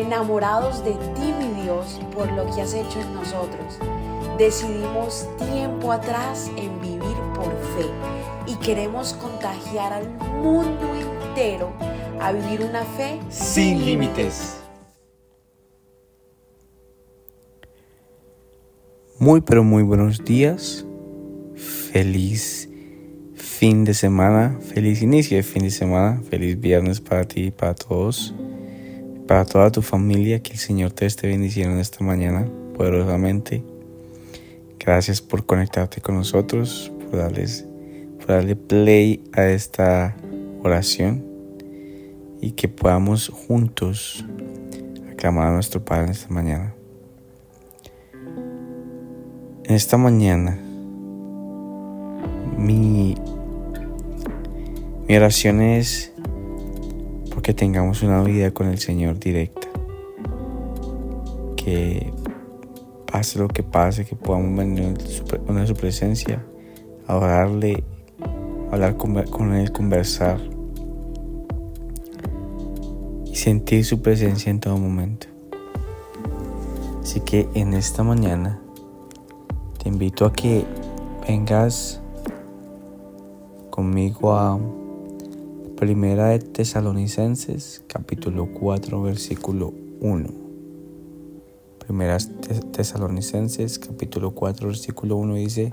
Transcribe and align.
enamorados 0.00 0.84
de 0.84 0.92
ti, 0.92 1.32
mi 1.38 1.62
Dios, 1.62 2.00
por 2.14 2.30
lo 2.32 2.46
que 2.54 2.62
has 2.62 2.74
hecho 2.74 3.00
en 3.00 3.14
nosotros. 3.14 3.78
Decidimos 4.38 5.28
tiempo 5.38 5.92
atrás 5.92 6.50
en 6.56 6.80
vivir 6.80 7.16
por 7.34 7.50
fe 7.76 7.86
y 8.46 8.54
queremos 8.56 9.12
contagiar 9.14 9.92
al 9.92 10.08
mundo 10.42 10.94
entero 10.94 11.72
a 12.20 12.32
vivir 12.32 12.62
una 12.62 12.84
fe 12.84 13.20
sin 13.28 13.84
límites. 13.84 14.56
Muy 19.18 19.42
pero 19.42 19.62
muy 19.62 19.82
buenos 19.82 20.24
días. 20.24 20.86
Feliz 21.92 22.70
fin 23.34 23.84
de 23.84 23.92
semana, 23.92 24.58
feliz 24.62 25.02
inicio 25.02 25.36
de 25.36 25.42
fin 25.42 25.64
de 25.64 25.70
semana, 25.70 26.22
feliz 26.30 26.58
viernes 26.58 27.02
para 27.02 27.24
ti 27.24 27.48
y 27.48 27.50
para 27.50 27.74
todos, 27.74 28.34
para 29.30 29.44
toda 29.44 29.70
tu 29.70 29.80
familia, 29.80 30.42
que 30.42 30.54
el 30.54 30.58
Señor 30.58 30.90
te 30.90 31.06
esté 31.06 31.28
bendiciendo 31.28 31.80
esta 31.80 32.02
mañana 32.02 32.48
poderosamente. 32.76 33.62
Gracias 34.76 35.22
por 35.22 35.46
conectarte 35.46 36.00
con 36.00 36.16
nosotros, 36.16 36.90
por, 36.98 37.20
darles, 37.20 37.64
por 38.18 38.26
darle 38.26 38.56
play 38.56 39.22
a 39.32 39.46
esta 39.46 40.16
oración 40.64 41.24
y 42.40 42.50
que 42.50 42.66
podamos 42.66 43.28
juntos 43.28 44.24
aclamar 45.12 45.46
a 45.46 45.52
nuestro 45.52 45.84
Padre 45.84 46.10
esta 46.10 46.28
mañana. 46.34 46.74
En 49.62 49.76
esta 49.76 49.96
mañana, 49.96 50.58
mi, 52.58 53.14
mi 55.06 55.16
oración 55.16 55.60
es 55.60 56.12
porque 57.40 57.54
tengamos 57.54 58.02
una 58.02 58.22
vida 58.22 58.50
con 58.50 58.66
el 58.66 58.78
Señor 58.78 59.18
directa. 59.18 59.66
Que 61.56 62.12
pase 63.10 63.38
lo 63.38 63.48
que 63.48 63.62
pase, 63.62 64.04
que 64.04 64.14
podamos 64.14 64.58
venir 64.58 64.94
a 65.48 65.66
su 65.66 65.74
presencia, 65.74 66.44
adorarle, 67.06 67.82
hablar 68.70 68.98
con 68.98 69.54
Él, 69.54 69.72
conversar 69.72 70.38
y 73.24 73.34
sentir 73.34 73.86
su 73.86 74.02
presencia 74.02 74.50
en 74.50 74.60
todo 74.60 74.76
momento. 74.76 75.26
Así 77.00 77.20
que 77.20 77.48
en 77.54 77.72
esta 77.72 78.02
mañana 78.02 78.60
te 79.82 79.88
invito 79.88 80.26
a 80.26 80.32
que 80.34 80.66
vengas 81.26 82.02
conmigo 83.70 84.34
a 84.34 84.60
Primera 85.80 86.28
de 86.28 86.40
Tesalonicenses, 86.40 87.82
capítulo 87.86 88.50
4, 88.52 89.00
versículo 89.00 89.72
1. 90.02 90.28
Primera 91.78 92.18
de 92.18 92.60
Tesalonicenses, 92.70 93.78
capítulo 93.78 94.32
4, 94.32 94.68
versículo 94.68 95.16
1 95.16 95.36
dice, 95.36 95.72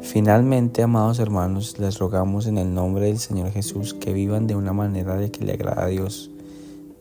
Finalmente, 0.00 0.84
amados 0.84 1.18
hermanos, 1.18 1.80
les 1.80 1.98
rogamos 1.98 2.46
en 2.46 2.56
el 2.56 2.72
nombre 2.72 3.06
del 3.06 3.18
Señor 3.18 3.50
Jesús 3.50 3.94
que 3.94 4.12
vivan 4.12 4.46
de 4.46 4.54
una 4.54 4.72
manera 4.72 5.16
de 5.16 5.32
que 5.32 5.44
le 5.44 5.54
agrada 5.54 5.82
a 5.82 5.88
Dios, 5.88 6.30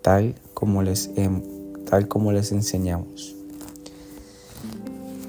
tal 0.01 0.33
como 0.55 0.81
les, 0.81 1.11
tal 1.87 2.07
como 2.07 2.31
les 2.31 2.51
enseñamos. 2.51 3.35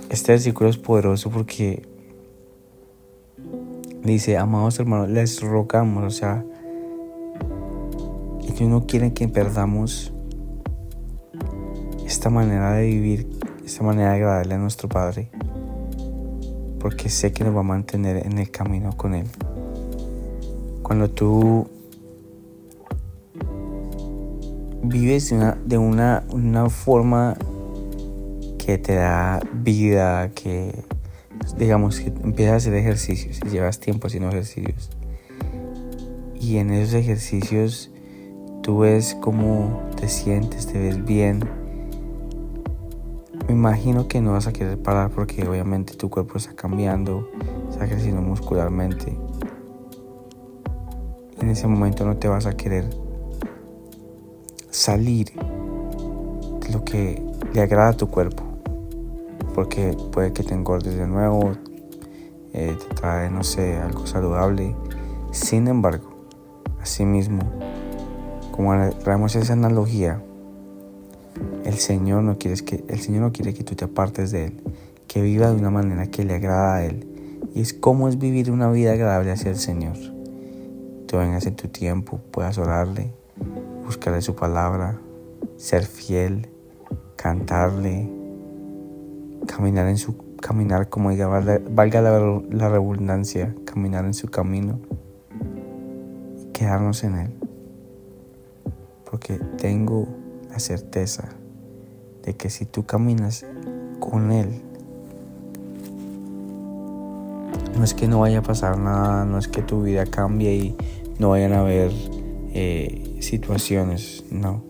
Este 0.08 0.32
versículo 0.32 0.70
es 0.70 0.78
poderoso 0.78 1.28
porque 1.28 1.86
dice, 4.02 4.38
amados 4.38 4.78
hermanos, 4.78 5.10
les 5.10 5.42
rogamos, 5.42 6.02
o 6.02 6.10
sea, 6.10 6.42
ellos 8.56 8.70
no 8.70 8.86
quieren 8.86 9.10
que 9.10 9.28
perdamos 9.28 10.14
esta 12.06 12.30
manera 12.30 12.72
de 12.72 12.86
vivir, 12.86 13.28
esta 13.64 13.84
manera 13.84 14.10
de 14.10 14.16
agradarle 14.16 14.54
a 14.54 14.58
nuestro 14.58 14.88
Padre, 14.88 15.30
porque 16.80 17.10
sé 17.10 17.32
que 17.32 17.44
nos 17.44 17.54
va 17.54 17.60
a 17.60 17.64
mantener 17.64 18.24
en 18.24 18.38
el 18.38 18.50
camino 18.50 18.96
con 18.96 19.14
Él. 19.14 19.26
Cuando 20.82 21.10
tú 21.10 21.68
vives 24.82 25.28
de 25.28 25.36
una, 25.36 25.58
de 25.66 25.78
una, 25.78 26.24
una 26.32 26.70
forma 26.70 27.36
que 28.56 28.78
te 28.78 28.94
da 28.94 29.40
vida, 29.52 30.30
que 30.30 30.82
digamos 31.58 32.00
que 32.00 32.06
empiezas 32.06 32.54
a 32.54 32.56
hacer 32.56 32.74
ejercicios 32.74 33.38
y 33.44 33.50
llevas 33.50 33.80
tiempo 33.80 34.06
haciendo 34.06 34.30
ejercicios. 34.30 34.90
Y 36.40 36.56
en 36.56 36.70
esos 36.70 36.94
ejercicios 36.94 37.90
tú 38.66 38.78
ves 38.80 39.16
cómo 39.20 39.80
te 39.94 40.08
sientes, 40.08 40.66
te 40.66 40.76
ves 40.76 41.04
bien. 41.04 41.48
Me 43.46 43.54
imagino 43.54 44.08
que 44.08 44.20
no 44.20 44.32
vas 44.32 44.48
a 44.48 44.52
querer 44.52 44.76
parar 44.76 45.10
porque 45.10 45.46
obviamente 45.46 45.94
tu 45.94 46.10
cuerpo 46.10 46.36
está 46.36 46.52
cambiando, 46.56 47.30
está 47.70 47.86
creciendo 47.86 48.22
muscularmente. 48.22 49.16
En 51.40 51.48
ese 51.48 51.68
momento 51.68 52.04
no 52.04 52.16
te 52.16 52.26
vas 52.26 52.46
a 52.46 52.56
querer 52.56 52.90
salir 54.70 55.30
de 55.30 56.68
lo 56.72 56.84
que 56.84 57.22
le 57.54 57.60
agrada 57.60 57.90
a 57.90 57.96
tu 57.96 58.08
cuerpo 58.08 58.42
porque 59.54 59.96
puede 60.10 60.32
que 60.32 60.42
te 60.42 60.54
engordes 60.54 60.96
de 60.96 61.06
nuevo, 61.06 61.52
eh, 62.52 62.76
te 62.76 62.94
trae, 62.96 63.30
no 63.30 63.44
sé, 63.44 63.76
algo 63.76 64.08
saludable. 64.08 64.74
Sin 65.30 65.68
embargo, 65.68 66.16
mismo 67.04 67.40
como 68.56 68.90
traemos 69.04 69.36
esa 69.36 69.52
analogía, 69.52 70.22
el 71.64 71.74
Señor 71.74 72.22
no 72.22 72.38
quiere 72.38 72.62
que 72.64 72.84
el 72.88 73.00
Señor 73.00 73.22
no 73.22 73.32
quiere 73.32 73.52
que 73.52 73.64
tú 73.64 73.74
te 73.74 73.84
apartes 73.84 74.30
de 74.30 74.46
él, 74.46 74.62
que 75.06 75.20
viva 75.20 75.50
de 75.50 75.56
una 75.56 75.70
manera 75.70 76.06
que 76.06 76.24
le 76.24 76.34
agrada 76.34 76.76
a 76.76 76.84
él. 76.84 77.06
Y 77.54 77.60
es 77.60 77.74
como 77.74 78.08
es 78.08 78.18
vivir 78.18 78.50
una 78.50 78.70
vida 78.70 78.92
agradable 78.92 79.30
hacia 79.30 79.50
el 79.50 79.56
Señor. 79.56 79.96
Tú 81.06 81.18
vengas 81.18 81.46
en 81.46 81.54
tu 81.54 81.68
tiempo, 81.68 82.20
puedas 82.30 82.58
orarle, 82.58 83.12
buscarle 83.84 84.22
su 84.22 84.34
palabra, 84.34 84.98
ser 85.56 85.84
fiel, 85.84 86.48
cantarle, 87.16 88.10
caminar 89.46 89.86
en 89.88 89.98
su 89.98 90.16
caminar 90.40 90.88
como 90.88 91.10
diga, 91.10 91.26
valga 91.26 92.00
la, 92.00 92.42
la 92.50 92.68
redundancia, 92.68 93.54
caminar 93.64 94.04
en 94.04 94.14
su 94.14 94.28
camino 94.28 94.78
y 96.38 96.52
quedarnos 96.52 97.02
en 97.04 97.14
él. 97.16 97.45
Porque 99.16 99.40
tengo 99.56 100.06
la 100.50 100.58
certeza 100.58 101.30
de 102.22 102.36
que 102.36 102.50
si 102.50 102.66
tú 102.66 102.84
caminas 102.84 103.46
con 103.98 104.30
él, 104.30 104.60
no 107.78 107.82
es 107.82 107.94
que 107.94 108.08
no 108.08 108.20
vaya 108.20 108.40
a 108.40 108.42
pasar 108.42 108.76
nada, 108.76 109.24
no 109.24 109.38
es 109.38 109.48
que 109.48 109.62
tu 109.62 109.82
vida 109.82 110.04
cambie 110.04 110.54
y 110.54 110.76
no 111.18 111.30
vayan 111.30 111.54
a 111.54 111.60
haber 111.60 111.92
eh, 112.52 113.16
situaciones, 113.20 114.22
no. 114.30 114.62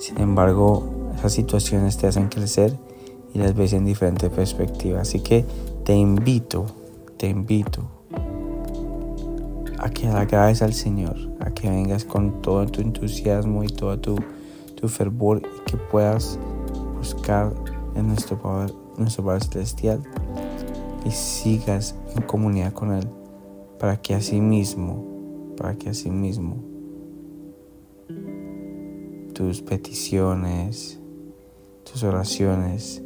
Sin 0.00 0.18
embargo, 0.20 1.12
esas 1.16 1.34
situaciones 1.34 1.98
te 1.98 2.08
hacen 2.08 2.30
crecer 2.30 2.76
y 3.32 3.38
las 3.38 3.54
ves 3.54 3.74
en 3.74 3.84
diferentes 3.84 4.28
perspectivas. 4.28 5.02
Así 5.02 5.20
que 5.20 5.44
te 5.84 5.94
invito, 5.94 6.66
te 7.16 7.28
invito 7.28 7.88
a 9.78 9.88
que 9.88 10.08
le 10.08 10.14
agrades 10.14 10.62
al 10.62 10.74
Señor, 10.74 11.27
a 11.40 11.50
que 11.50 11.68
vengas 11.68 12.04
con 12.04 12.42
todo 12.42 12.66
tu 12.66 12.80
entusiasmo 12.80 13.64
y 13.64 13.68
todo 13.68 13.98
tu, 13.98 14.16
tu 14.74 14.88
fervor 14.88 15.42
y 15.42 15.70
que 15.70 15.76
puedas 15.76 16.38
buscar 16.96 17.52
en 17.94 18.08
nuestro 18.08 18.40
Padre, 18.40 18.74
nuestro 18.96 19.24
Padre 19.24 19.44
Celestial 19.44 20.02
y 21.04 21.10
sigas 21.10 21.94
en 22.14 22.22
comunidad 22.22 22.72
con 22.72 22.92
Él 22.92 23.08
para 23.78 24.00
que 24.00 24.14
así 24.14 24.40
mismo, 24.40 25.54
para 25.56 25.74
que 25.76 25.90
así 25.90 26.10
mismo 26.10 26.56
tus 29.34 29.62
peticiones, 29.62 30.98
tus 31.84 32.02
oraciones 32.02 33.02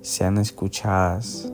sean 0.00 0.38
escuchadas 0.38 1.52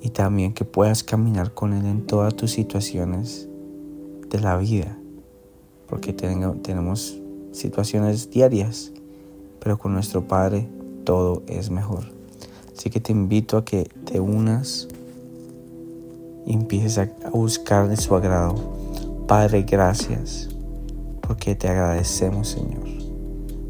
y 0.00 0.10
también 0.10 0.52
que 0.54 0.64
puedas 0.64 1.04
caminar 1.04 1.52
con 1.52 1.72
Él 1.72 1.84
en 1.86 2.06
todas 2.06 2.34
tus 2.34 2.50
situaciones 2.50 3.48
de 4.28 4.40
la 4.40 4.56
vida, 4.56 4.96
porque 5.86 6.12
tenemos 6.12 7.18
situaciones 7.52 8.30
diarias, 8.30 8.92
pero 9.58 9.78
con 9.78 9.92
nuestro 9.92 10.26
Padre 10.26 10.68
todo 11.04 11.42
es 11.46 11.70
mejor. 11.70 12.04
Así 12.76 12.88
que 12.88 13.00
te 13.00 13.12
invito 13.12 13.58
a 13.58 13.64
que 13.64 13.90
te 14.04 14.20
unas 14.20 14.88
y 16.46 16.54
empieces 16.54 16.98
a 16.98 17.30
buscar 17.30 17.88
de 17.88 17.96
su 17.96 18.14
agrado. 18.14 18.54
Padre, 19.26 19.62
gracias, 19.62 20.48
porque 21.20 21.54
te 21.54 21.68
agradecemos, 21.68 22.48
Señor. 22.48 22.88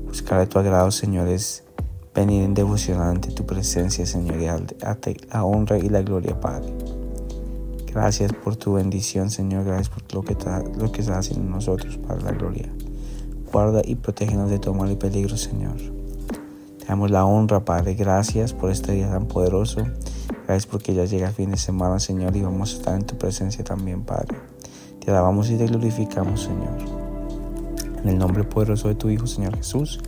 Buscar 0.06 0.41
de 0.41 0.47
tu 0.47 0.59
agrado, 0.59 0.91
Señor, 0.91 1.29
es 1.29 1.65
venir 2.20 2.43
en 2.44 2.55
devoción 2.55 3.00
ante 3.00 3.31
tu 3.31 3.46
presencia, 3.46 4.05
Señor, 4.05 4.40
y 4.40 4.46
a 4.46 4.58
la 4.58 5.44
honra 5.44 5.78
y 5.78 5.88
la 5.88 6.02
gloria, 6.02 6.38
Padre. 6.38 6.72
Gracias 7.93 8.32
por 8.32 8.56
tu 8.56 8.75
bendición, 8.75 9.31
Señor. 9.31 9.64
Gracias 9.64 9.88
por 9.88 10.02
lo 10.14 10.22
que, 10.22 10.37
lo 10.78 10.93
que 10.93 11.00
estás 11.00 11.19
haciendo 11.19 11.46
en 11.46 11.50
nosotros, 11.50 11.96
para 11.99 12.20
la 12.20 12.32
gloria. 12.32 12.69
guarda 13.50 13.82
y 13.84 13.96
protégenos 13.96 14.50
de 14.50 14.58
todo 14.58 14.75
mal 14.75 14.93
y 14.93 14.96
peligro, 14.96 15.37
Señor. 15.37 15.76
Te 16.78 16.87
damos 16.87 17.11
la 17.11 17.25
honra, 17.25 17.64
Padre. 17.64 17.94
Gracias 17.94 18.52
por 18.52 18.70
este 18.70 18.93
día 18.93 19.11
tan 19.11 19.26
poderoso. 19.26 19.82
Gracias 20.46 20.66
porque 20.66 20.94
ya 20.94 21.05
llega 21.05 21.28
el 21.28 21.34
fin 21.34 21.50
de 21.50 21.56
semana, 21.56 21.99
Señor, 21.99 22.37
y 22.37 22.43
vamos 22.43 22.75
a 22.75 22.76
estar 22.76 22.94
en 22.94 23.06
tu 23.06 23.16
presencia 23.16 23.64
también, 23.64 24.02
Padre. 24.02 24.37
Te 25.05 25.11
alabamos 25.11 25.50
y 25.50 25.56
te 25.56 25.66
glorificamos, 25.66 26.43
Señor. 26.43 27.00
En 28.02 28.08
el 28.08 28.19
nombre 28.19 28.44
poderoso 28.44 28.88
de 28.88 28.94
tu 28.94 29.08
Hijo, 29.08 29.26
Señor 29.26 29.56
Jesús. 29.56 30.00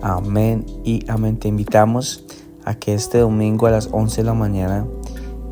Amén 0.00 0.64
y 0.84 1.04
amén. 1.10 1.38
Te 1.38 1.48
invitamos 1.48 2.24
a 2.64 2.74
que 2.76 2.94
este 2.94 3.18
domingo 3.18 3.66
a 3.66 3.72
las 3.72 3.88
11 3.90 4.18
de 4.18 4.24
la 4.24 4.34
mañana 4.34 4.86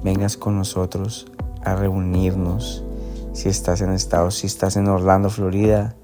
vengas 0.05 0.37
con 0.37 0.57
nosotros 0.57 1.27
a 1.65 1.75
reunirnos. 1.75 2.85
Si 3.33 3.49
estás 3.49 3.81
en 3.81 3.91
Estados, 3.91 4.37
si 4.37 4.47
estás 4.47 4.77
en 4.77 4.87
Orlando, 4.87 5.31
Florida, 5.31 5.97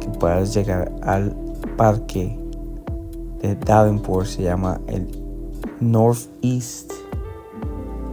que 0.00 0.08
puedas 0.08 0.52
llegar 0.52 0.92
al 1.02 1.36
parque 1.76 2.36
de 3.40 3.54
Davenport, 3.54 4.26
se 4.26 4.42
llama 4.42 4.80
el 4.88 5.08
Northeast, 5.80 6.92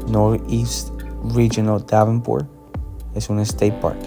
Northeast 0.07 0.89
Regional 1.33 1.83
Davenport. 1.87 2.47
Es 3.15 3.31
un 3.31 3.39
state 3.39 3.77
park 3.81 3.97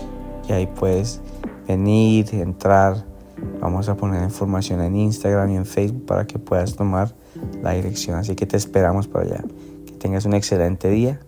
y 0.48 0.52
ahí 0.52 0.68
puedes 0.68 1.20
venir, 1.66 2.32
entrar. 2.32 3.13
Vamos 3.60 3.88
a 3.88 3.96
poner 3.96 4.22
información 4.22 4.80
en 4.80 4.96
Instagram 4.96 5.50
y 5.50 5.56
en 5.56 5.66
Facebook 5.66 6.06
para 6.06 6.26
que 6.26 6.38
puedas 6.38 6.76
tomar 6.76 7.14
la 7.62 7.72
dirección. 7.72 8.16
Así 8.16 8.34
que 8.34 8.46
te 8.46 8.56
esperamos 8.56 9.08
para 9.08 9.24
allá. 9.24 9.44
Que 9.86 9.92
tengas 9.92 10.26
un 10.26 10.34
excelente 10.34 10.90
día. 10.90 11.20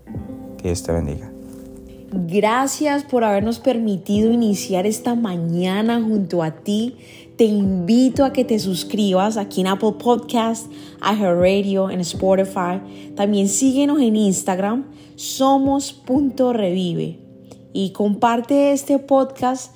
Que 0.58 0.68
Dios 0.68 0.82
te 0.82 0.92
bendiga. 0.92 1.30
Gracias 2.12 3.02
por 3.02 3.24
habernos 3.24 3.58
permitido 3.58 4.32
iniciar 4.32 4.86
esta 4.86 5.14
mañana 5.14 6.00
junto 6.00 6.42
a 6.42 6.52
ti. 6.52 6.96
Te 7.36 7.44
invito 7.44 8.24
a 8.24 8.32
que 8.32 8.44
te 8.44 8.58
suscribas 8.58 9.36
aquí 9.36 9.60
en 9.60 9.66
Apple 9.66 9.96
Podcast, 9.98 10.72
Radio, 11.00 11.90
en 11.90 12.00
Spotify. 12.00 13.12
También 13.14 13.48
síguenos 13.48 14.00
en 14.00 14.16
Instagram, 14.16 14.86
somos.revive. 15.16 17.20
Y 17.74 17.90
comparte 17.90 18.72
este 18.72 18.98
podcast 18.98 19.75